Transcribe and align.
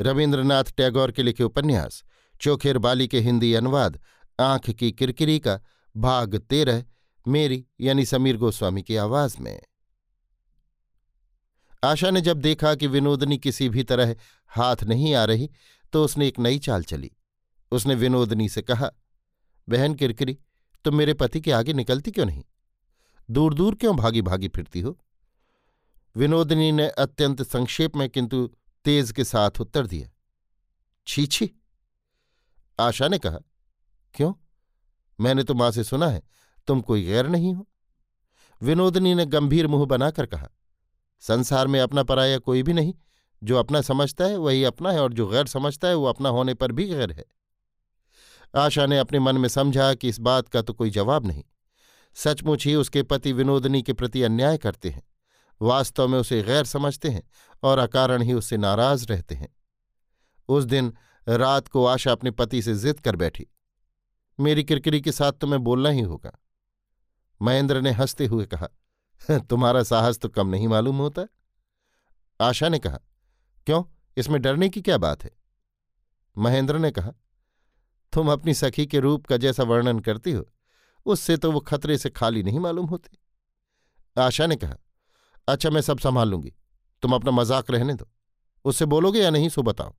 रविन्द्रनाथ 0.00 0.64
टैगोर 0.64 1.12
के 1.12 1.22
लिखे 1.22 1.44
उपन्यास, 1.44 2.04
चोखेर 2.40 2.78
बाली 2.78 3.08
के 3.08 3.20
हिंदी 3.20 3.54
अनुवाद, 3.54 4.00
आँख 4.40 4.70
की 4.70 4.92
किरकिरी 4.92 5.38
का 5.38 5.60
भाग 5.96 6.38
तेरह, 6.38 6.84
मेरी 7.28 7.66
यानी 7.80 8.04
समीर 8.04 8.36
गोस्वामी 8.36 8.82
की 8.82 8.96
आवाज़ 8.96 9.40
में। 9.40 9.62
आशा 11.84 12.10
ने 12.10 12.20
जब 12.20 12.36
देखा 12.36 12.74
कि 12.74 12.86
विनोदनी 12.86 13.38
किसी 13.38 13.68
भी 13.68 13.82
तरह 13.82 14.16
हाथ 14.48 14.76
नहीं 14.84 15.14
आ 15.14 15.24
रही 15.24 15.50
तो 15.92 16.04
उसने 16.04 16.28
एक 16.28 16.38
नई 16.38 16.58
चाल 16.58 16.82
चली। 16.82 17.10
उसने 17.72 17.94
विनोदनी 17.94 18.48
से 18.48 18.62
कहा, 18.62 18.90
बहन 19.68 19.94
किरकिरी, 19.94 20.38
तुम 20.84 20.96
मेरे 20.96 21.14
पति 21.14 21.40
के 21.40 21.52
आगे 21.52 21.72
निकलती 21.72 22.10
क्यों 22.10 22.26
नहीं? 22.26 22.44
दूर 23.30 23.54
दूर 23.54 23.74
क्यों 23.74 23.96
भागी 23.96 24.22
भागी 24.22 24.48
फिरती 24.48 24.80
हो? 24.80 24.98
विनोदनी 26.16 26.72
ने 26.72 26.88
अत्यंत 26.88 27.42
संक्षेप 27.42 27.96
में 27.96 28.10
किंतु 28.10 28.50
तेज 28.86 29.12
के 29.12 29.24
साथ 29.24 29.60
उत्तर 29.60 29.86
दिया 29.86 30.08
छी 31.06 31.26
छी। 31.26 31.50
आशा 32.78 33.08
ने 33.08 33.18
कहा, 33.18 33.38
क्यों? 34.14 34.32
मैंने 35.18 35.42
तो 35.42 35.54
माँ 35.54 35.70
से 35.70 35.84
सुना 35.84 36.08
है, 36.08 36.22
तुम 36.68 36.80
कोई 36.80 37.04
गैर 37.04 37.26
नहीं 37.26 37.54
हो। 37.54 37.66
विनोदनी 38.62 39.14
ने 39.14 39.26
गंभीर 39.26 39.66
मुँह 39.66 39.84
बनाकर 39.86 40.26
कहा, 40.26 40.48
संसार 41.22 41.66
में 41.66 41.80
अपना 41.80 42.02
पराया 42.02 42.38
कोई 42.38 42.62
भी 42.62 42.72
नहीं, 42.72 42.94
जो 43.42 43.56
अपना 43.56 43.80
समझता 43.80 44.24
है 44.24 44.36
वही 44.36 44.64
अपना 44.64 44.92
है 44.92 45.02
और 45.02 45.12
जो 45.12 45.26
गैर 45.26 45.46
समझता 45.46 45.88
है 45.88 45.94
वो 45.94 46.06
अपना 46.06 46.28
होने 46.28 46.54
पर 46.54 46.72
भी 46.72 46.86
गैर 46.88 47.12
है। 47.12 47.24
आशा 48.54 48.86
ने 48.86 48.98
अपने 48.98 49.18
मन 49.18 49.38
में 49.38 49.48
समझा 49.48 49.92
कि 49.94 50.08
इस 50.08 50.20
बात 50.20 50.48
का 50.48 50.62
तो 50.62 50.72
कोई 50.72 50.90
जवाब 50.90 51.26
नहीं। 51.26 51.42
सचमुच 52.14 52.66
ही 52.66 52.74
उसके 52.74 53.02
पति 53.02 53.32
विनोदनी 53.32 53.82
के 53.82 53.92
प्रति 53.92 54.22
अन्याय 54.22 54.58
करते 54.58 54.90
हैं। 54.90 55.02
वास्तव 55.62 56.08
में 56.08 56.18
उसे 56.18 56.42
गैर 56.42 56.64
समझते 56.64 57.08
हैं 57.08 57.22
और 57.62 57.78
अकारण 57.78 58.22
ही 58.22 58.32
उससे 58.32 58.56
नाराज़ 58.56 59.06
रहते 59.06 59.34
हैं। 59.34 59.56
उस 60.48 60.64
दिन 60.64 60.94
रात 61.28 61.68
को 61.68 61.86
आशा 61.86 62.12
अपने 62.12 62.30
पति 62.30 62.62
से 62.62 62.74
जिद 62.74 63.00
कर 63.00 63.16
बैठी। 63.16 63.46
मेरी 64.40 64.64
किरकिरी 64.64 65.00
के 65.00 65.12
साथ 65.12 65.32
तुम्हें 65.32 65.64
बोलना 65.64 65.88
ही 65.88 66.00
होगा। 66.00 66.38
महेंद्र 67.42 67.80
ने 67.80 67.90
हँसते 67.90 68.26
हुए 68.26 68.46
कहा, 68.46 68.68
तुम्हारा 69.38 69.82
साहस 69.82 70.18
तो 70.18 70.28
कम 70.28 70.46
नहीं 70.46 70.68
मालूम 70.68 70.98
होता। 70.98 71.22
आशा 72.40 72.68
ने 72.68 72.78
कहा, 72.78 72.98
क्यों? 73.66 73.84
इसमें 74.16 74.42
डरने 74.42 74.68
की 74.68 74.82
क्या 74.82 74.98
बात 74.98 75.24
है? 75.24 75.30
महेंद्र 76.38 76.78
ने 76.78 76.90
कहा, 76.90 77.12
तुम 78.12 78.32
अपनी 78.32 78.54
सखी 78.54 78.86
के 78.86 78.98
रूप 78.98 79.26
का 79.26 79.36
जैसा 79.36 79.62
वर्णन 79.62 79.98
करती 79.98 80.32
हो, 80.32 80.46
उससे 81.06 81.36
तो 81.36 81.52
वो 81.52 81.60
खतरे 81.60 81.98
से 81.98 82.10
खाली 82.10 82.42
नहीं 82.42 82.60
मालूम 82.60 82.86
होती। 82.86 83.18
आशा 84.18 84.46
ने 84.46 84.56
कहा 84.56 84.76
अच्छा 85.48 85.70
मैं 85.70 85.80
सब 85.80 85.98
संभाल 85.98 86.28
लूँगी। 86.28 86.52
तुम 87.02 87.14
अपना 87.14 87.30
मज़ाक 87.30 87.70
रहने 87.70 87.94
दो। 87.94 88.08
उससे 88.64 88.84
बोलोगे 88.84 89.20
या 89.20 89.30
नहीं, 89.30 89.48
सो 89.48 89.62
बताओ। 89.62 89.94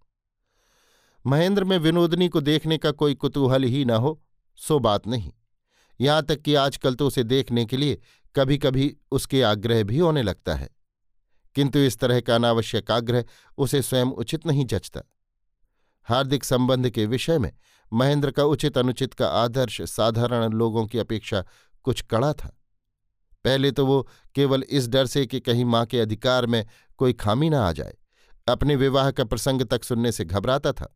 महेंद्र 1.27 1.63
में 1.63 1.77
विनोदनी 1.77 2.29
को 2.29 2.41
देखने 2.41 2.77
का 2.77 2.91
कोई 2.91 3.15
कुतूहल 3.15 3.63
ही 3.63 3.85
न 3.85 3.91
हो, 3.91 4.23
सो 4.55 4.79
बात 4.79 5.07
नहीं। 5.07 5.31
यहाँ 6.01 6.23
तक 6.23 6.41
कि 6.41 6.55
आजकल 6.55 6.95
तो 6.95 7.07
उसे 7.07 7.23
देखने 7.23 7.65
के 7.65 7.77
लिए 7.77 8.01
कभी 8.35 8.57
कभी 8.57 8.97
उसके 9.11 9.41
आग्रह 9.41 9.83
भी 9.83 9.99
होने 9.99 10.23
लगता 10.23 10.55
है। 10.55 10.69
किंतु 11.55 11.79
इस 11.79 11.99
तरह 11.99 12.21
का 12.21 12.35
अनावश्यक 12.35 12.91
आग्रह 12.91 13.25
उसे 13.57 13.81
स्वयं 13.81 14.05
उचित 14.05 14.45
नहीं 14.45 14.65
जचता। 14.65 15.01
हार्दिक 16.03 16.43
संबंध 16.43 16.89
के 16.89 17.05
विषय 17.05 17.39
में 17.39 17.53
महेंद्र 17.93 18.31
का 18.31 18.43
उचित 18.43 18.77
अनुचित 18.77 19.13
का 19.13 19.27
आदर्श 19.27 19.81
साधारण 19.81 20.53
लोगों 20.53 20.87
की 20.87 20.99
अपेक्षा 20.99 21.45
कुछ 21.83 22.01
कड़ा 22.01 22.33
था। 22.33 22.56
पहले 23.47 23.71
तो 23.71 23.85
वो 23.85 24.07
केवल 24.35 24.63
इस 24.69 24.87
डर 24.87 25.05
से 25.05 25.25
कि 25.25 25.39
कहीं 25.39 25.65
माँ 25.65 25.85
के 25.85 25.99
अधिकार 25.99 26.45
में 26.45 26.65
कोई 26.99 27.13
खामी 27.13 27.49
ना 27.49 27.67
आ 27.67 27.71
जाए। 27.71 27.93
अपने 28.47 28.75
विवाह 28.75 29.11
का 29.11 29.23
प्रसंग 29.23 29.61
तक 29.61 29.83
सुनने 29.83 30.11
से 30.11 30.25
घबराता 30.25 30.71
था 30.71 30.93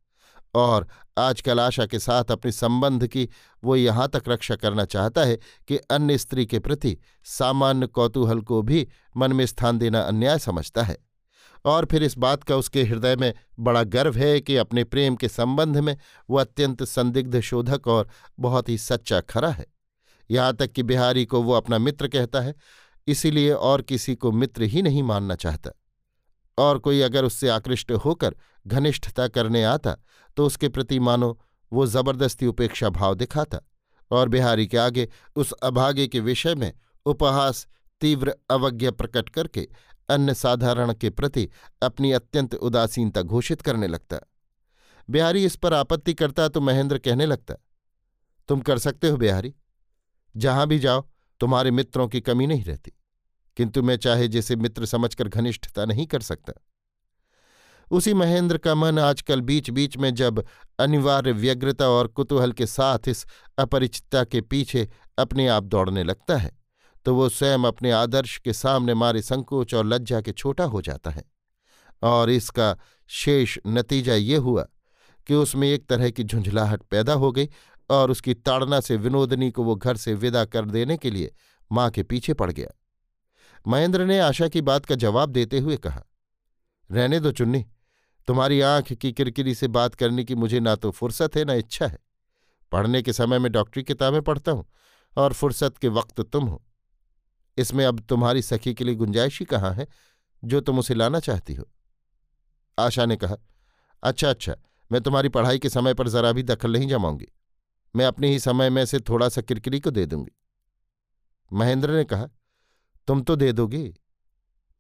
और 0.55 0.87
आजकल 1.17 1.59
आशा 1.59 1.85
के 1.85 1.99
साथ 1.99 2.31
अपने 2.31 2.51
संबंध 2.51 3.07
की 3.07 3.27
वो 3.63 3.75
यहाँ 3.75 4.07
तक 4.07 4.23
रक्षा 4.27 4.55
करना 4.55 4.85
चाहता 4.85 5.23
है 5.23 5.37
कि 5.67 5.77
अन्य 5.91 6.17
स्त्री 6.17 6.45
के 6.45 6.59
प्रति 6.59 6.97
सामान्य 7.25 7.87
कौतूहल 7.87 8.41
को 8.41 8.61
भी 8.61 8.87
मन 9.17 9.33
में 9.33 9.45
स्थान 9.45 9.77
देना 9.77 10.01
अन्याय 10.01 10.39
समझता 10.39 10.83
है। 10.83 10.97
और 11.65 11.85
फिर 11.85 12.03
इस 12.03 12.17
बात 12.17 12.43
का 12.43 12.55
उसके 12.55 12.83
हृदय 12.83 13.15
में 13.15 13.33
बड़ा 13.59 13.83
गर्व 13.83 14.17
है 14.17 14.39
कि 14.41 14.55
अपने 14.57 14.83
प्रेम 14.83 15.15
के 15.15 15.27
संबंध 15.27 15.77
में 15.77 15.97
वो 16.29 16.37
अत्यंत 16.37 16.83
संदिग्ध, 16.83 17.39
शोधक 17.39 17.87
और 17.87 18.09
बहुत 18.39 18.69
ही 18.69 18.77
सच्चा 18.77 19.21
खरा 19.21 19.49
है। 19.49 19.65
यहाँ 20.29 20.53
तक 20.53 20.71
कि 20.71 20.83
बिहारी 20.83 21.25
को 21.25 21.41
वो 21.43 21.53
अपना 21.53 21.77
मित्र 21.77 22.07
कहता 22.07 22.41
है, 22.41 22.55
इसीलिए 23.07 23.51
और 23.51 23.81
किसी 23.81 24.15
को 24.15 24.31
मित्र 24.31 24.63
ही 24.63 24.81
नहीं 24.81 25.03
मानना 25.03 25.35
चाहता। 25.35 25.71
और 26.57 26.79
कोई 26.79 27.01
अगर 27.01 27.25
उससे 27.25 27.49
आकृष्ट 27.49 27.91
होकर 28.05 28.35
घनिष्ठता 28.65 29.27
करने 29.29 29.63
आता 29.65 29.95
तो 30.37 30.45
उसके 30.45 30.69
प्रति 30.69 30.99
मानो 30.99 31.37
वो 31.71 31.85
ज़बरदस्ती 31.87 32.47
उपेक्षा 32.47 32.89
भाव 32.91 33.15
दिखाता 33.15 33.59
और 34.11 34.29
बिहारी 34.29 34.65
के 34.67 34.77
आगे 34.77 35.07
उस 35.35 35.51
अभागे 35.53 36.07
के 36.07 36.19
विषय 36.19 36.55
में 36.55 36.71
उपहास, 37.05 37.67
तीव्र 38.01 38.35
अवज्ञा 38.51 38.91
प्रकट 38.91 39.29
करके 39.29 39.67
अन्य 40.09 40.33
साधारण 40.33 40.93
के 40.93 41.09
प्रति 41.09 41.47
अपनी 41.81 42.11
अत्यंत 42.11 42.55
उदासीनता 42.55 43.21
घोषित 43.21 43.61
करने 43.61 43.87
लगता। 43.87 44.17
बिहारी 45.09 45.45
इस 45.45 45.55
पर 45.55 45.73
आपत्ति 45.73 46.13
करता 46.13 46.47
तो 46.47 46.61
महेंद्र 46.61 46.97
कहने 46.97 47.25
लगता, 47.25 47.55
तुम 48.49 48.61
कर 48.61 48.77
सकते 48.79 49.09
हो 49.09 49.17
बिहारी 49.17 49.53
जहाँ 50.35 50.67
भी 50.67 50.79
जाओ, 50.79 51.07
तुम्हारे 51.39 51.71
मित्रों 51.71 52.07
की 52.07 52.21
कमी 52.21 52.47
नहीं 52.47 52.63
रहती। 52.63 52.91
किंतु 53.57 53.81
मैं 53.83 53.95
चाहे 53.97 54.27
जिसे 54.27 54.55
मित्र 54.55 54.85
समझकर 54.85 55.27
घनिष्ठता 55.27 55.85
नहीं 55.85 56.05
कर 56.07 56.21
सकता। 56.21 56.53
उसी 57.91 58.13
महेंद्र 58.13 58.57
का 58.57 58.75
मन 58.75 58.99
आजकल 58.99 59.41
बीच 59.41 59.69
बीच 59.69 59.97
में 59.97 60.13
जब 60.13 60.43
अनिवार्य 60.79 61.31
व्यग्रता 61.31 61.87
और 61.89 62.07
कुतूहल 62.07 62.51
के 62.51 62.65
साथ 62.65 63.07
इस 63.07 63.25
अपरिचितता 63.59 64.23
के 64.23 64.41
पीछे 64.41 64.87
अपने 65.17 65.47
आप 65.47 65.63
दौड़ने 65.63 66.03
लगता 66.03 66.37
है 66.37 66.51
तो 67.05 67.15
वो 67.15 67.29
स्वयं 67.29 67.59
अपने 67.59 67.91
आदर्श 67.91 68.37
के 68.37 68.53
सामने 68.53 68.93
मारे 68.93 69.21
संकोच 69.21 69.73
और 69.73 69.85
लज्जा 69.85 70.21
के 70.21 70.31
छोटा 70.31 70.63
हो 70.63 70.81
जाता 70.81 71.11
है। 71.11 71.23
और 72.03 72.29
इसका 72.29 72.77
शेष 73.09 73.57
नतीजा 73.67 74.13
ये 74.13 74.35
हुआ 74.37 74.65
कि 75.27 75.33
उसमें 75.33 75.67
एक 75.67 75.85
तरह 75.89 76.09
की 76.09 76.23
झुंझलाहट 76.23 76.81
पैदा 76.81 77.13
हो 77.13 77.31
गई 77.31 77.49
और 77.91 78.11
उसकी 78.11 78.33
ताड़ना 78.33 78.79
से 78.79 78.95
विनोदनी 78.97 79.49
को 79.51 79.63
वो 79.63 79.75
घर 79.75 79.97
से 79.97 80.13
विदा 80.13 80.43
कर 80.45 80.65
देने 80.65 80.97
के 80.97 81.09
लिए 81.09 81.31
माँ 81.71 81.89
के 81.89 82.03
पीछे 82.03 82.33
पड़ 82.33 82.51
गया। 82.51 82.67
महेंद्र 83.65 84.05
ने 84.05 84.19
आशा 84.19 84.47
की 84.47 84.61
बात 84.61 84.85
का 84.85 84.95
जवाब 84.95 85.29
देते 85.29 85.59
हुए 85.59 85.77
कहा, 85.77 86.03
रहने 86.89 87.19
दो 87.19 87.31
चुन्नी, 87.31 87.65
तुम्हारी 88.27 88.59
आँख 88.61 88.91
की 88.93 89.11
किरकिरी 89.11 89.55
से 89.55 89.67
बात 89.69 89.95
करने 89.95 90.23
की 90.23 90.35
मुझे 90.35 90.59
ना 90.59 90.75
तो 90.75 90.91
फुर्सत 90.91 91.35
है, 91.35 91.43
ना 91.45 91.53
इच्छा 91.53 91.87
है। 91.87 91.99
पढ़ने 92.71 93.01
के 93.01 93.13
समय 93.13 93.39
में 93.39 93.51
डॉक्टरी 93.51 93.83
किताबें 93.83 94.21
पढ़ता 94.21 94.51
हूँ 94.51 94.65
और 95.17 95.33
फुर्सत 95.33 95.77
के 95.77 95.87
वक्त 95.87 96.21
तुम 96.21 96.45
हो। 96.45 96.61
इसमें 97.57 97.85
अब 97.85 97.99
तुम्हारी 97.99 98.41
सखी 98.41 98.73
के 98.73 98.83
लिए 98.83 98.95
गुंजाइश 98.95 99.39
ही 99.39 99.45
कहाँ 99.45 99.73
है, 99.73 99.87
जो 100.43 100.61
तुम 100.61 100.79
उसे 100.79 100.93
लाना 100.93 101.19
चाहती 101.19 101.53
हो? 101.53 101.67
आशा 102.77 103.05
ने 103.05 103.15
कहा 103.15 103.37
अच्छा 104.03 104.29
अच्छा 104.29 104.55
मैं 104.91 105.01
तुम्हारी 105.01 105.29
पढ़ाई 105.29 105.59
के 105.59 105.69
समय 105.69 105.93
पर 105.93 106.07
जरा 106.07 106.31
भी 106.31 106.43
दखल 106.43 106.71
नहीं 106.71 106.87
जमाऊँगी। 106.87 107.27
मैं 107.95 108.05
अपने 108.05 108.29
ही 108.29 108.39
समय 108.39 108.69
में 108.69 108.85
से 108.85 108.99
थोड़ा 108.99 109.29
सा 109.29 109.41
किरकिरी 109.41 109.79
को 109.79 109.91
दे 109.91 110.05
दूँगी। 110.05 110.31
महेंद्र 111.53 111.91
ने 111.91 112.03
कहा, 112.03 112.27
तुम 113.07 113.21
तो 113.21 113.35
दे 113.35 113.51
दोगे, 113.51 113.93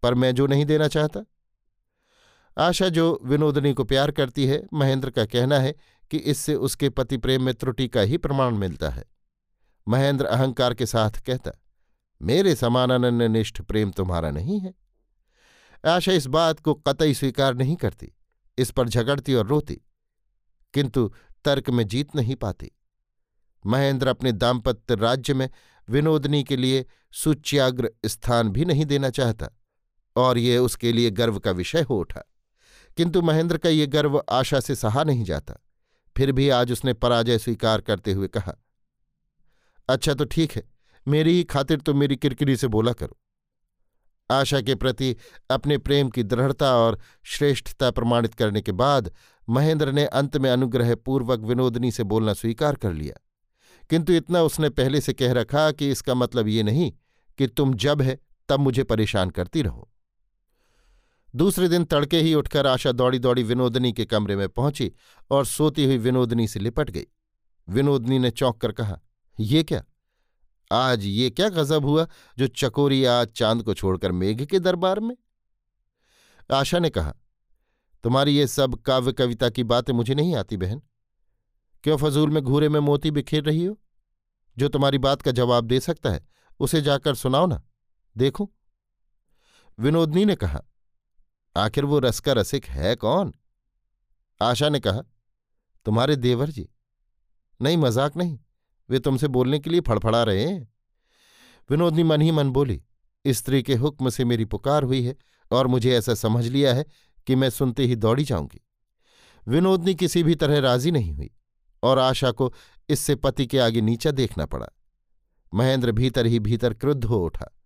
पर 0.03 0.13
मैं 0.13 0.35
जो 0.35 0.47
नहीं 0.47 0.65
देना 0.65 0.87
चाहता? 0.87 1.25
आशा 2.57 2.89
जो 2.89 3.19
विनोदनी 3.23 3.73
को 3.73 3.83
प्यार 3.83 4.11
करती 4.11 4.45
है, 4.45 4.63
महेंद्र 4.73 5.09
का 5.09 5.25
कहना 5.25 5.59
है 5.59 5.75
कि 6.11 6.17
इससे 6.17 6.55
उसके 6.55 6.89
पति 6.89 7.17
प्रेम 7.17 7.43
में 7.43 7.53
त्रुटि 7.53 7.87
का 7.87 8.01
ही 8.01 8.17
प्रमाण 8.17 8.55
मिलता 8.55 8.89
है। 8.89 9.05
महेंद्र 9.87 10.25
अहंकार 10.25 10.73
के 10.73 10.85
साथ 10.85 11.21
कहता, 11.25 11.51
मेरे 12.21 12.55
समान 12.55 12.89
अनन्यनिष्ठ 12.89 13.61
प्रेम 13.61 13.91
तुम्हारा 13.91 14.31
नहीं 14.31 14.59
है। 14.59 14.73
आशा 15.87 16.11
इस 16.11 16.25
बात 16.27 16.59
को 16.59 16.73
कतई 16.73 17.13
स्वीकार 17.13 17.53
नहीं 17.53 17.75
करती, 17.75 18.11
इस 18.57 18.71
पर 18.71 18.89
झगड़ती 18.89 19.33
और 19.33 19.47
रोती, 19.47 19.81
किंतु 20.73 21.11
तर्क 21.45 21.69
में 21.69 21.87
जीत 21.87 22.15
नहीं 22.15 22.35
पाती। 22.35 22.71
महेंद्र 23.65 24.07
अपने 24.07 24.31
दाम्पत्य 24.31 24.95
राज्य 24.95 25.33
में 25.33 25.49
विनोदनी 25.87 26.43
के 26.43 26.55
लिए 26.55 26.85
सूच्याग्र 27.13 27.91
स्थान 28.05 28.49
भी 28.49 28.65
नहीं 28.65 28.85
देना 28.85 29.09
चाहता, 29.09 29.49
और 30.15 30.37
ये 30.37 30.57
उसके 30.57 30.91
लिए 30.91 31.09
गर्व 31.11 31.39
का 31.39 31.51
विषय 31.51 31.81
हो 31.81 31.99
उठा। 31.99 32.21
किंतु 32.97 33.21
महेंद्र 33.21 33.57
का 33.57 33.69
ये 33.69 33.87
गर्व 33.87 34.21
आशा 34.29 34.59
से 34.59 34.75
सहा 34.75 35.03
नहीं 35.03 35.23
जाता। 35.23 35.53
फिर 36.15 36.31
भी 36.31 36.49
आज 36.49 36.71
उसने 36.71 36.93
पराजय 36.93 37.37
स्वीकार 37.37 37.81
करते 37.81 38.13
हुए 38.13 38.27
कहा 38.27 38.55
अच्छा 39.89 40.13
तो 40.13 40.25
ठीक 40.25 40.51
है, 40.51 40.63
मेरी 41.07 41.33
ही 41.33 41.43
खातिर 41.43 41.79
तो 41.79 41.93
मेरी 41.93 42.15
किरकिरी 42.15 42.55
से 42.57 42.67
बोला 42.67 42.93
करो। 42.93 43.17
आशा 44.29 44.61
के 44.61 44.75
प्रति 44.75 45.15
अपने 45.51 45.77
प्रेम 45.77 46.09
की 46.09 46.23
दृढ़ता 46.23 46.75
और 46.75 46.99
श्रेष्ठता 47.25 47.89
प्रमाणित 47.91 48.33
करने 48.33 48.61
के 48.61 48.71
बाद 48.73 49.11
महेंद्र 49.47 49.91
ने 49.91 50.05
अंत 50.05 50.37
में 50.37 50.49
अनुग्रह 50.49 50.93
पूर्वक 50.95 51.39
विनोदनी 51.39 51.91
से 51.91 52.03
बोलना 52.03 52.33
स्वीकार 52.33 52.75
कर 52.75 52.93
लिया। 52.93 53.15
किंतु 53.91 54.13
इतना 54.13 54.41
उसने 54.41 54.69
पहले 54.69 55.01
से 55.01 55.13
कह 55.13 55.33
रखा 55.33 55.71
कि 55.71 55.91
इसका 55.91 56.15
मतलब 56.15 56.47
ये 56.47 56.63
नहीं 56.63 56.93
कि 57.37 57.47
तुम 57.47 57.73
जब 57.73 58.01
है, 58.01 58.19
तब 58.49 58.59
मुझे 58.59 58.83
परेशान 58.83 59.29
करती 59.29 59.61
रहो। 59.61 59.91
दूसरे 61.35 61.67
दिन 61.67 61.83
तड़के 61.83 62.19
ही 62.19 62.33
उठकर 62.33 62.67
आशा 62.67 62.91
दौड़ी 62.91 63.19
दौड़ी 63.19 63.43
विनोदनी 63.43 63.93
के 63.93 64.05
कमरे 64.05 64.35
में 64.35 64.49
पहुँची 64.49 64.91
और 65.31 65.45
सोती 65.45 65.85
हुई 65.85 65.97
विनोदनी 65.97 66.47
से 66.47 66.59
लिपट 66.59 66.89
गई। 66.89 67.05
विनोदनी 67.69 68.19
ने 68.19 68.31
चौंक 68.31 68.61
कर 68.61 68.71
कहा, 68.71 68.99
ये 69.39 69.63
क्या? 69.63 69.83
आज 70.71 71.05
ये 71.05 71.29
क्या 71.29 71.49
गजब 71.49 71.85
हुआ 71.85 72.07
जो 72.37 72.47
चकोरी 72.47 73.05
आज 73.05 73.27
चाँद 73.27 73.63
को 73.63 73.73
छोड़कर 73.73 74.11
मेघ 74.11 74.45
के 74.45 74.59
दरबार 74.59 74.99
में? 74.99 75.17
आशा 76.53 76.79
ने 76.79 76.89
कहा, 76.89 77.15
तुम्हारी 78.03 78.37
ये 78.37 78.47
सब 78.47 78.75
काव्य 78.75 79.11
कविता 79.11 79.49
की 79.49 79.63
बातें 79.63 79.93
मुझे 79.93 80.15
नहीं 80.15 80.35
आती 80.35 80.57
बहन। 80.57 80.81
क्यों 81.83 81.97
फजूल 81.97 82.29
में 82.29 82.43
घूरे 82.43 82.69
में 82.69 82.79
मोती 82.79 83.11
बिखेर 83.11 83.43
रही 83.43 83.65
हो? 83.65 83.80
जो 84.61 84.67
तुम्हारी 84.69 84.97
बात 84.97 85.21
का 85.21 85.31
जवाब 85.31 85.65
दे 85.65 85.79
सकता 85.79 86.09
है, 86.09 86.27
उसे 86.59 86.81
जाकर 86.81 87.15
सुनाओ 87.15 87.45
ना। 87.45 87.61
देखो। 88.17 88.51
विनोदनी 89.79 90.25
ने 90.25 90.35
कहा, 90.35 90.61
आखिर 91.57 91.85
वो 91.85 91.99
रस 91.99 92.19
का 92.19 92.33
रसिक 92.33 92.65
है 92.65 92.95
कौन? 92.95 93.33
आशा 94.41 94.69
ने 94.69 94.79
कहा, 94.79 95.01
तुम्हारे 95.85 96.15
देवर 96.15 96.49
जी। 96.49 96.69
नहीं, 97.61 97.77
मज़ाक 97.77 98.17
नहीं, 98.17 98.39
वे 98.89 98.99
तुमसे 98.99 99.27
बोलने 99.27 99.59
के 99.59 99.69
लिए 99.69 99.81
फड़फड़ा 99.81 100.23
रहे 100.23 100.45
हैं। 100.45 100.73
विनोदनी 101.69 102.03
मन 102.03 102.21
ही 102.21 102.31
मन 102.31 102.49
बोली, 102.49 102.81
स्त्री 103.27 103.63
के 103.63 103.75
हुक्म 103.75 104.09
से 104.09 104.25
मेरी 104.25 104.45
पुकार 104.45 104.83
हुई 104.83 105.03
है 105.03 105.15
और 105.51 105.67
मुझे 105.67 105.97
ऐसा 105.97 106.13
समझ 106.13 106.47
लिया 106.47 106.73
है 106.73 106.85
कि 107.27 107.35
मैं 107.35 107.49
सुनते 107.49 107.85
ही 107.85 107.95
दौड़ी 107.95 108.23
जाऊँगी। 108.23 108.61
विनोदनी 109.47 109.95
किसी 109.95 110.23
भी 110.23 110.35
तरह 110.35 110.59
राज़ी 110.59 110.91
नहीं 110.91 111.13
हुई। 111.13 111.31
और 111.83 111.99
आशा 111.99 112.31
को 112.31 112.53
इससे 112.89 113.15
पति 113.15 113.47
के 113.47 113.59
आगे 113.59 113.81
नीचा 113.81 114.11
देखना 114.11 114.45
पड़ा। 114.45 114.67
महेंद्र 115.53 115.91
भीतर 115.91 116.25
ही 116.25 116.39
भीतर 116.39 116.73
क्रुद्ध 116.73 117.03
हो 117.03 117.25
उठा। 117.25 117.57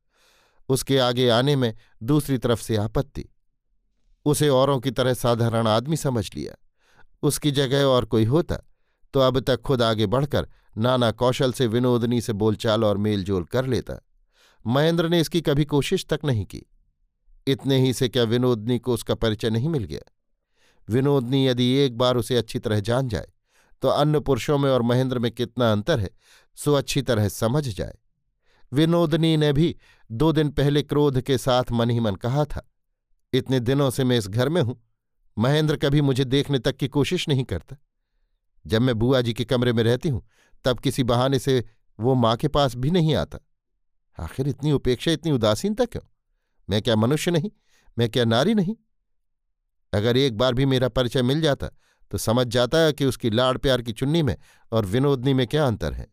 उसके 0.69 0.97
आगे 0.97 1.29
आने 1.29 1.55
में 1.55 1.73
दूसरी 2.03 2.37
तरफ़ 2.37 2.61
से 2.61 2.75
आपत्ति। 2.75 3.25
उसे 4.25 4.49
औरों 4.49 4.79
की 4.79 4.91
तरह 4.91 5.13
साधारण 5.13 5.67
आदमी 5.67 5.97
समझ 5.97 6.29
लिया। 6.35 6.55
उसकी 7.23 7.51
जगह 7.51 7.83
और 7.83 8.05
कोई 8.05 8.25
होता 8.25 8.57
तो 9.13 9.19
अब 9.19 9.39
तक 9.39 9.61
खुद 9.61 9.81
आगे 9.81 10.05
बढ़कर 10.05 10.47
नाना 10.77 11.11
कौशल 11.11 11.53
से 11.53 11.67
विनोदनी 11.67 12.21
से 12.21 12.33
बोलचाल 12.33 12.83
और 12.83 12.97
मेलजोल 12.97 13.43
कर 13.43 13.65
लेता। 13.65 14.01
महेंद्र 14.67 15.09
ने 15.09 15.19
इसकी 15.19 15.41
कभी 15.41 15.65
कोशिश 15.65 16.05
तक 16.05 16.19
नहीं 16.25 16.45
की। 16.45 16.61
इतने 17.47 17.79
ही 17.79 17.93
से 17.93 18.09
क्या 18.09 18.23
विनोदनी 18.23 18.79
को 18.79 18.93
उसका 18.93 19.15
परिचय 19.15 19.49
नहीं 19.49 19.69
मिल 19.69 19.83
गया? 19.83 20.11
विनोदनी 20.89 21.47
यदि 21.47 21.71
एक 21.75 21.97
बार 21.97 22.17
उसे 22.17 22.35
अच्छी 22.35 22.59
तरह 22.59 22.79
जान 22.79 23.07
जाए 23.07 23.27
तो 23.81 23.87
अन्य 23.87 24.19
पुरुषों 24.19 24.57
में 24.57 24.69
और 24.71 24.81
महेंद्र 24.81 25.19
में 25.19 25.31
कितना 25.31 25.71
अंतर 25.71 25.99
है, 25.99 26.09
सो 26.57 26.73
अच्छी 26.73 27.01
तरह 27.01 27.27
समझ 27.29 27.67
जाए। 27.67 27.97
विनोदनी 28.71 29.35
ने 29.37 29.51
भी 29.53 29.75
दो 30.09 30.31
दिन 30.31 30.49
पहले 30.49 30.81
क्रोध 30.83 31.21
के 31.21 31.37
साथ 31.37 31.71
मन 31.71 31.89
ही 31.89 31.99
मन 31.99 32.15
कहा 32.15 32.45
था, 32.45 32.69
इतने 33.33 33.59
दिनों 33.59 33.89
से 33.89 34.03
मैं 34.03 34.17
इस 34.17 34.27
घर 34.27 34.49
में 34.49 34.61
हूँ, 34.61 34.81
महेंद्र 35.37 35.77
कभी 35.77 36.01
मुझे 36.01 36.25
देखने 36.25 36.59
तक 36.59 36.75
की 36.75 36.87
कोशिश 36.87 37.27
नहीं 37.29 37.43
करता। 37.43 37.75
जब 38.65 38.81
मैं 38.81 38.95
बुआ 38.95 39.21
जी 39.21 39.33
के 39.33 39.45
कमरे 39.45 39.73
में 39.73 39.83
रहती 39.83 40.09
हूँ, 40.09 40.25
तब 40.65 40.79
किसी 40.79 41.03
बहाने 41.03 41.39
से 41.39 41.63
वो 41.99 42.13
माँ 42.15 42.35
के 42.35 42.47
पास 42.47 42.75
भी 42.75 42.91
नहीं 42.91 43.15
आता। 43.15 43.39
आखिर 44.17 44.47
इतनी 44.47 44.71
उपेक्षा, 44.71 45.11
इतनी 45.11 45.31
उदासीनता 45.31 45.85
क्यों? 45.85 46.01
मैं 46.69 46.81
क्या 46.81 46.95
मनुष्य 46.95 47.31
नहीं? 47.31 47.51
मैं 47.97 48.09
क्या 48.09 48.25
नारी 48.25 48.53
नहीं? 48.53 48.75
अगर 49.93 50.17
एक 50.17 50.37
बार 50.37 50.53
भी 50.53 50.65
मेरा 50.65 50.87
परिचय 50.89 51.21
मिल 51.21 51.41
जाता 51.41 51.69
तो 52.11 52.17
समझ 52.17 52.47
जाता 52.47 52.77
है 52.77 52.93
कि 52.93 53.05
उसकी 53.05 53.29
लाड़ 53.29 53.57
प्यार 53.57 53.81
की 53.81 53.91
चुन्नी 53.91 54.21
में 54.21 54.37
और 54.71 54.85
विनोदनी 54.85 55.33
में 55.33 55.47
क्या 55.47 55.67
अंतर 55.67 55.93
है। 55.93 56.07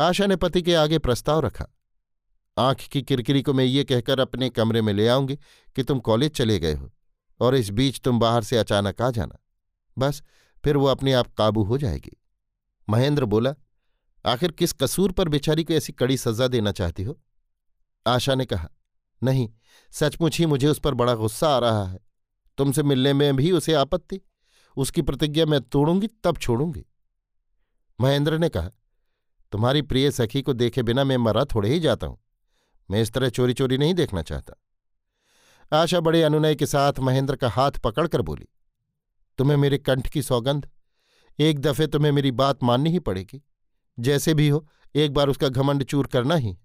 आशा 0.00 0.26
ने 0.26 0.36
पति 0.36 0.62
के 0.62 0.74
आगे 0.74 0.98
प्रस्ताव 0.98 1.40
रखा। 1.40 1.66
आँख 2.58 2.78
की 2.78 3.02
किरकिरी 3.02 3.42
को 3.42 3.52
मैं 3.52 3.64
ये 3.64 3.84
कहकर 3.84 4.20
अपने 4.20 4.50
कमरे 4.50 4.82
में 4.82 4.92
ले 4.92 5.08
आऊँगी 5.08 5.36
कि 5.76 5.82
तुम 5.82 5.98
कॉलेज 5.98 6.30
चले 6.30 6.58
गए 6.58 6.74
हो 6.74 6.92
और 7.40 7.54
इस 7.54 7.70
बीच 7.70 8.00
तुम 8.00 8.18
बाहर 8.18 8.42
से 8.42 8.56
अचानक 8.56 9.02
आ 9.02 9.10
जाना। 9.10 9.38
बस, 9.98 10.22
फिर 10.64 10.76
वो 10.76 10.86
अपने 10.86 11.12
आप 11.12 11.34
काबू 11.34 11.62
हो 11.62 11.78
जाएगी। 11.78 12.22
महेंद्र 12.88 13.24
बोला, 13.24 13.54
आखिर 14.26 14.50
किस 14.50 14.72
कसूर 14.72 15.12
पर 15.12 15.28
बेचारी 15.28 15.64
को 15.64 15.74
ऐसी 15.74 15.92
कड़ी 15.92 16.16
सजा 16.16 16.48
देना 16.48 16.72
चाहती 16.72 17.02
हो? 17.02 17.20
आशा 18.06 18.34
ने 18.34 18.44
कहा, 18.44 18.68
नहीं, 19.22 19.50
सचमुच 19.90 20.38
ही 20.38 20.46
मुझे 20.46 20.68
उस 20.68 20.78
पर 20.78 20.94
बड़ा 20.94 21.14
गुस्सा 21.14 21.48
आ 21.48 21.58
रहा 21.58 21.84
है। 21.84 21.98
तुमसे 22.58 22.82
मिलने 22.82 23.12
में 23.12 23.36
भी 23.36 23.52
उसे 23.52 23.72
आपत्ति 23.72 24.20
उसकी 24.76 25.02
प्रतिज्ञा 25.02 25.46
मैं 25.46 25.60
तोड़ूँगी, 25.60 26.08
तब 26.24 26.36
छोड़ूँगी। 26.36 26.84
महेंद्र 27.98 28.38
ने 28.38 28.48
कहा, 28.48 28.70
तुम्हारी 29.52 29.82
प्रिय 29.82 30.10
सखी 30.10 30.42
को 30.42 30.52
देखे 30.52 30.82
बिना 30.82 31.04
मैं 31.04 31.16
मरा 31.16 31.44
थोड़े 31.44 31.68
ही 31.68 31.80
जाता 31.80 32.06
हूँ। 32.06 32.18
मैं 32.88 33.02
इस 33.02 33.12
तरह 33.12 33.28
चोरी 33.28 33.54
चोरी 33.54 33.78
नहीं 33.78 33.94
देखना 33.94 34.22
चाहता। 34.22 34.54
आशा 35.72 36.00
बड़े 36.00 36.22
अनुनय 36.22 36.54
के 36.54 36.66
साथ 36.66 36.98
महेंद्र 36.98 37.36
का 37.36 37.48
हाथ 37.48 37.72
पकड़कर 37.72 38.22
बोली, 38.22 38.46
तुम्हें 39.38 39.56
मेरे 39.56 39.78
कंठ 39.78 40.08
की 40.08 40.22
सौगंध, 40.22 40.68
एक 41.38 41.58
दफे 41.60 41.86
तुम्हें 41.86 42.12
मेरी 42.12 42.30
बात 42.30 42.62
माननी 42.62 42.90
ही 42.90 42.98
पड़ेगी। 42.98 43.42
जैसे 43.98 44.34
भी 44.34 44.48
हो, 44.48 44.66
एक 44.94 45.12
बार 45.12 45.28
उसका 45.28 45.48
घमंड 45.48 45.84
चूर 45.84 46.06
करना 46.06 46.34
ही, 46.34 46.56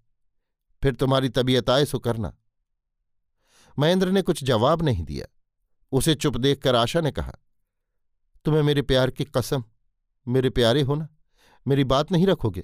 फिर 0.84 0.96
तुम्हारी 0.96 1.30
तबीयत 1.30 1.70
आए 1.70 1.86
सो 1.86 2.00
करना। 2.00 2.34
महेंद्र 3.78 4.12
ने 4.12 4.22
कुछ 4.22 4.44
जवाब 4.44 4.82
नहीं 4.82 5.04
दिया। 5.04 5.26
उसे 5.92 6.16
चुप 6.16 6.38
देखकर 6.38 6.76
आशा 6.76 7.02
ने 7.02 7.12
कहा 7.12 7.34
तुम्हें 8.46 8.64
मेरे 8.64 8.82
प्यार 8.82 9.10
की 9.10 9.24
कसम, 9.24 9.64
मेरे 10.28 10.50
प्यारे 10.50 10.82
हो 10.82 10.96
ना? 10.96 11.08
मेरी 11.68 11.84
बात 11.84 12.12
नहीं 12.12 12.28
रखोगे? 12.28 12.64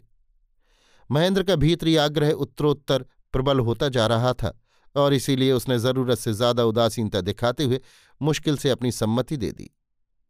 महेंद्र 1.11 1.43
का 1.43 1.55
भीतरी 1.55 1.95
आग्रह 1.95 2.31
उत्तरोत्तर 2.31 3.05
प्रबल 3.33 3.59
होता 3.59 3.89
जा 3.89 4.07
रहा 4.07 4.33
था 4.33 4.61
और 4.95 5.13
इसीलिए 5.13 5.51
उसने 5.51 5.79
ज़रूरत 5.79 6.17
से 6.17 6.33
ज़्यादा 6.33 6.63
उदासीनता 6.63 7.21
दिखाते 7.21 7.63
हुए 7.63 7.81
मुश्किल 8.21 8.57
से 8.57 8.69
अपनी 8.69 8.91
सम्मति 8.91 9.37
दे 9.37 9.51
दी। 9.51 9.69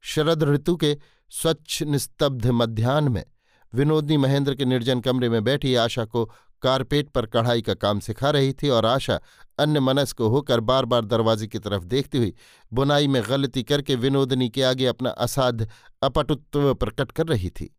शरद 0.01 0.43
ऋतु 0.43 0.75
के 0.75 0.97
स्वच्छ 1.29 1.83
निस्तब्ध 1.83 2.47
मध्यान्ह 2.47 3.09
में 3.09 3.25
विनोदनी 3.73 4.17
महेंद्र 4.17 4.55
के 4.55 4.65
निर्जन 4.65 5.01
कमरे 5.01 5.29
में 5.29 5.43
बैठी 5.43 5.75
आशा 5.75 6.05
को 6.05 6.31
कारपेट 6.61 7.09
पर 7.09 7.25
कढ़ाई 7.25 7.61
का 7.61 7.73
काम 7.73 7.99
सिखा 7.99 8.29
रही 8.29 8.53
थी 8.53 8.69
और 8.69 8.85
आशा 8.85 9.19
अन्य 9.59 9.79
मनस 9.79 10.13
को 10.13 10.27
होकर 10.27 10.59
बार 10.59 10.85
बार 10.85 11.05
दरवाजे 11.05 11.47
की 11.47 11.59
तरफ़ 11.59 11.83
देखती 11.83 12.17
हुई 12.17 12.33
बुनाई 12.73 13.07
में 13.07 13.21
गलती 13.29 13.63
करके 13.63 13.95
विनोदनी 13.95 14.49
के 14.49 14.63
आगे 14.63 14.85
अपना 14.85 15.09
असाध 15.09 15.67
अपटुत्व 16.03 16.73
प्रकट 16.73 17.11
कर 17.11 17.27
रही 17.27 17.49
थी। 17.49 17.75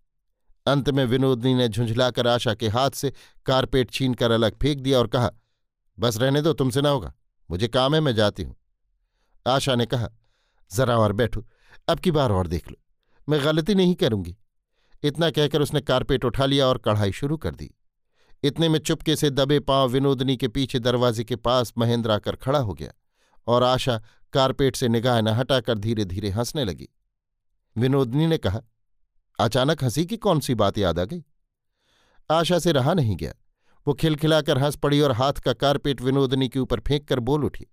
अंत 0.66 0.90
में 0.90 1.04
विनोदनी 1.04 1.54
ने 1.54 1.68
झुंझलाकर 1.68 2.26
आशा 2.26 2.54
के 2.54 2.68
हाथ 2.68 2.90
से 2.90 3.12
कारपेट 3.46 3.90
छीन 3.90 4.14
कर 4.14 4.30
अलग 4.30 4.58
फेंक 4.58 4.80
दिया 4.80 4.98
और 4.98 5.06
कहा, 5.06 5.30
बस 5.98 6.16
रहने 6.16 6.42
दो, 6.42 6.52
तुमसे 6.52 6.80
ना 6.80 6.88
होगा। 6.88 7.12
मुझे 7.50 7.68
काम 7.68 7.94
है, 7.94 8.00
मैं 8.00 8.14
जाती 8.14 8.42
हूँ। 8.42 8.56
आशा 9.46 9.74
ने 9.74 9.86
कहा, 9.86 10.08
जरा 10.72 10.98
और 10.98 11.12
बैठो, 11.12 11.46
अब 11.88 11.98
की 11.98 12.10
बार 12.10 12.32
और 12.32 12.46
देख 12.46 12.70
लो। 12.70 12.76
मैं 13.28 13.44
गलती 13.44 13.74
नहीं 13.74 13.94
करूँगी। 13.94 14.36
इतना 15.02 15.30
कहकर 15.30 15.62
उसने 15.62 15.80
कारपेट 15.80 16.24
उठा 16.24 16.46
लिया 16.46 16.66
और 16.66 16.78
कढ़ाई 16.78 17.12
शुरू 17.12 17.36
कर 17.36 17.54
दी। 17.54 17.74
इतने 18.42 18.68
में 18.68 18.78
चुपके 18.78 19.16
से 19.16 19.30
दबे 19.30 19.58
पाँव 19.60 19.88
विनोदनी 19.88 20.36
के 20.36 20.48
पीछे 20.48 20.78
दरवाजे 20.78 21.24
के 21.24 21.36
पास 21.36 21.72
महेंद्र 21.78 22.10
आकर 22.10 22.36
खड़ा 22.36 22.58
हो 22.58 22.74
गया 22.74 22.92
और 23.46 23.62
आशा 23.62 24.00
कारपेट 24.32 24.76
से 24.76 24.88
निगाह 24.88 25.20
न 25.20 25.28
हटाकर 25.28 25.78
धीरे 25.78 26.04
धीरे 26.04 26.30
हंसने 26.30 26.64
लगी। 26.64 26.88
विनोदनी 27.76 28.26
ने 28.26 28.38
कहा, 28.38 28.60
अचानक 29.38 29.84
हँसी 29.84 30.04
की 30.06 30.16
कौन 30.16 30.40
सी 30.40 30.54
बात 30.54 30.78
याद 30.78 30.98
आ 30.98 31.04
गई? 31.04 31.22
आशा 32.30 32.58
से 32.58 32.72
रहा 32.72 32.94
नहीं 32.94 33.16
गया। 33.16 33.32
वो 33.86 33.94
खिलखिलाकर 33.94 34.58
हंस 34.58 34.76
पड़ी 34.76 35.00
और 35.00 35.12
हाथ 35.12 35.32
का 35.32 35.52
कारपेट 35.52 36.00
विनोदनी 36.00 36.48
के 36.48 36.58
ऊपर 36.58 36.80
फेंक 36.80 37.06
कर 37.08 37.20
बोल 37.20 37.44
उठी, 37.44 37.66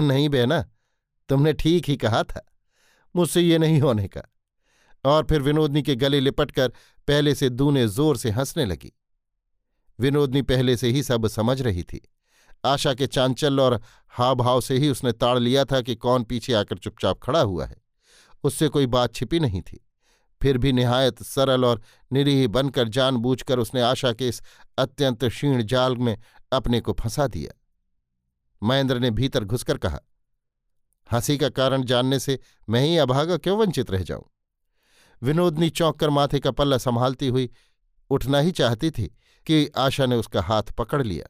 नहीं 0.00 0.28
बहना, 0.28 0.64
तुमने 1.28 1.52
ठीक 1.52 1.88
ही 1.88 1.96
कहा 1.96 2.22
था, 2.22 2.46
मुझसे 3.16 3.40
ये 3.40 3.58
नहीं 3.58 3.80
होने 3.80 4.08
का। 4.08 4.22
और 5.04 5.24
फिर 5.24 5.42
विनोदनी 5.42 5.82
के 5.82 5.96
गले 5.96 6.20
लिपटकर 6.20 6.68
पहले 7.08 7.34
से 7.34 7.48
दूने 7.48 7.86
ज़ोर 7.88 8.16
से 8.16 8.30
हंसने 8.30 8.64
लगी। 8.64 8.92
विनोदनी 10.02 10.42
पहले 10.42 10.76
से 10.76 10.88
ही 10.88 11.02
सब 11.02 11.26
समझ 11.26 11.62
रही 11.62 11.82
थी। 11.82 12.00
आशा 12.64 12.94
के 12.94 13.06
चांचल्य 13.06 13.62
और 13.62 13.80
हाव 14.08 14.34
भाव 14.34 14.60
से 14.60 14.78
ही 14.78 14.88
उसने 14.88 15.12
ताड़ 15.12 15.38
लिया 15.38 15.64
था 15.64 15.80
कि 15.80 15.94
कौन 15.94 16.24
पीछे 16.24 16.52
आकर 16.52 16.78
चुपचाप 16.78 17.20
खड़ा 17.22 17.40
हुआ 17.40 17.66
है। 17.66 17.76
उससे 18.44 18.68
कोई 18.68 18.86
बात 18.86 19.14
छिपी 19.14 19.40
नहीं 19.40 19.62
थी। 19.62 19.88
फिर 20.42 20.58
भी 20.58 20.72
निहायत 20.72 21.22
सरल 21.22 21.64
और 21.64 21.82
निरीह 22.12 22.48
बनकर 22.48 22.88
जानबूझकर 22.88 23.58
उसने 23.58 23.80
आशा 23.80 24.12
के 24.12 24.28
इस 24.28 24.42
अत्यंत 24.78 25.24
क्षीण 25.24 25.62
जाल 25.62 25.96
में 25.96 26.16
अपने 26.52 26.80
को 26.80 26.92
फंसा 26.92 27.26
दिया। 27.26 27.58
महेंद्र 28.62 28.98
ने 28.98 29.10
भीतर 29.10 29.44
घुसकर 29.44 29.78
कहा, 29.78 29.98
हँसी 31.12 31.38
का 31.38 31.48
कारण 31.48 31.84
जानने 31.84 32.18
से 32.18 32.38
मैं 32.68 32.80
ही 32.80 32.96
अभागा 32.96 33.36
क्यों 33.36 33.58
वंचित 33.58 33.90
रह 33.90 34.02
जाऊँ? 34.02 34.24
विनोदनी 35.22 35.70
चौंक 35.70 35.98
कर 36.00 36.10
माथे 36.10 36.40
का 36.40 36.50
पल्ला 36.50 36.78
संभालती 36.78 37.28
हुई 37.28 37.50
उठना 38.10 38.38
ही 38.38 38.50
चाहती 38.50 38.90
थी 38.90 39.14
कि 39.46 39.66
आशा 39.76 40.06
ने 40.06 40.16
उसका 40.16 40.42
हाथ 40.42 40.62
पकड़ 40.62 41.02
लिया। 41.02 41.26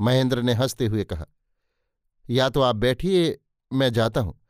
महेंद्र 0.00 0.42
ने 0.42 0.52
हँसते 0.52 0.86
हुए 0.86 1.04
कहा, 1.04 1.26
या 2.30 2.48
तो 2.48 2.60
आप 2.60 2.76
बैठिए, 2.76 3.38
मैं 3.72 3.92
जाता 3.92 4.20
हूँ, 4.20 4.40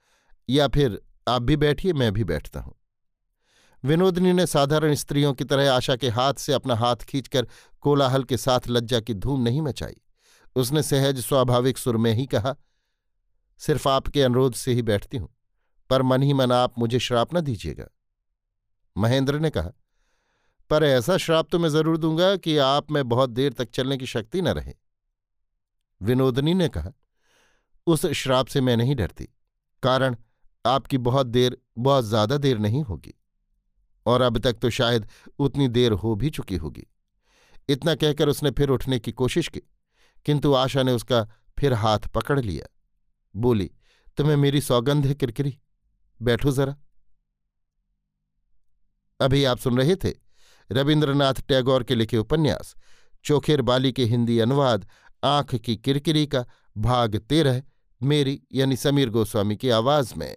या 0.48 0.68
फिर 0.68 1.00
आप 1.28 1.42
भी 1.42 1.56
बैठिए, 1.56 1.92
मैं 1.92 2.12
भी 2.12 2.24
बैठता 2.24 2.60
हूँ। 2.60 2.74
विनोदनी 3.84 4.32
ने 4.32 4.46
साधारण 4.46 4.94
स्त्रियों 4.94 5.32
की 5.34 5.44
तरह 5.44 5.72
आशा 5.72 5.96
के 5.96 6.08
हाथ 6.08 6.34
से 6.34 6.52
अपना 6.52 6.74
हाथ 6.74 6.96
खींचकर 6.96 7.46
कोलाहल 7.80 8.24
के 8.24 8.36
साथ 8.36 8.60
लज्जा 8.68 9.00
की 9.00 9.14
धूम 9.14 9.42
नहीं 9.42 9.62
मचाई। 9.62 9.96
उसने 10.56 10.82
सहज, 10.82 11.20
स्वाभाविक 11.20 11.78
सुर 11.78 11.96
में 11.96 12.12
ही 12.12 12.26
कहा, 12.26 12.54
सिर्फ़ 13.60 13.88
आपके 13.88 14.22
अनुरोध 14.22 14.54
से 14.54 14.72
ही 14.72 14.82
बैठती 14.82 15.16
हूँ, 15.16 15.28
पर 15.90 16.02
मन 16.02 16.22
ही 16.22 16.32
मन 16.32 16.52
आप 16.52 16.78
मुझे 16.78 16.98
श्राप 16.98 17.34
न 17.34 17.40
दीजिएगा। 17.40 17.86
महेंद्र 18.96 19.38
ने 19.38 19.50
कहा 19.50 19.72
पर 20.70 20.84
ऐसा 20.84 21.16
श्राप 21.16 21.48
तो 21.50 21.58
मैं 21.58 21.68
ज़रूर 21.68 21.96
दूँगा 21.96 22.36
कि 22.36 22.56
आप 22.58 22.90
में 22.90 23.08
बहुत 23.08 23.30
देर 23.30 23.52
तक 23.52 23.70
चलने 23.70 23.96
की 23.96 24.06
शक्ति 24.06 24.42
न 24.42 24.48
रहे। 24.50 24.74
विनोदनी 26.00 26.54
ने 26.54 26.68
कहा, 26.68 26.92
उस 27.86 28.06
श्राप 28.06 28.46
से 28.46 28.60
मैं 28.60 28.76
नहीं 28.76 28.94
डरती, 28.96 29.28
कारण 29.82 30.16
आपकी 30.64 30.98
बहुत 31.00 31.26
देर, 31.26 31.56
बहुत 31.78 32.04
ज़्यादा 32.04 32.36
देर 32.38 32.58
नहीं 32.58 32.82
होगी, 32.82 33.14
और 34.06 34.20
अब 34.22 34.38
तक 34.38 34.58
तो 34.58 34.70
शायद 34.70 35.08
उतनी 35.38 35.68
देर 35.70 35.92
हो 35.94 36.14
भी 36.14 36.30
चुकी 36.30 36.56
होगी। 36.56 36.86
इतना 37.68 37.94
कहकर 37.94 38.28
उसने 38.28 38.50
फिर 38.50 38.68
उठने 38.70 38.98
की 38.98 39.12
कोशिश 39.12 39.48
की, 39.48 39.60
किंतु 40.26 40.52
आशा 40.54 40.82
ने 40.82 40.92
उसका 40.92 41.26
फिर 41.58 41.72
हाथ 41.74 42.08
पकड़ 42.14 42.40
लिया। 42.40 42.66
बोली, 43.34 43.70
तुम्हें 44.18 44.36
मेरी 44.36 44.60
सौगंध 44.60 45.06
है, 45.06 45.14
किरकिरी। 45.14 45.58
बैठो 46.20 46.52
जरा। 46.52 46.76
अभी 49.20 49.44
आप 49.44 49.58
सुन 49.58 49.78
रहे 49.78 49.96
थे 49.96 50.12
रविन्द्रनाथ 50.72 51.34
टैगोर 51.48 51.82
के 51.82 51.94
लिखे 51.94 52.18
उपन्यास, 52.18 52.74
चोखेर 53.24 53.62
बाली 53.62 53.92
के 53.92 54.04
हिंदी 54.04 54.38
अनुवाद, 54.38 54.86
आँख 55.24 55.54
की 55.54 55.76
किरकिरी 55.76 56.26
का 56.26 56.44
भाग 56.76 57.16
तेरह, 57.16 57.62
मेरी 58.02 58.42
यानी 58.54 58.76
समीर 58.76 59.10
गोस्वामी 59.10 59.56
की 59.56 59.70
आवाज़ 59.70 60.14
में। 60.16 60.36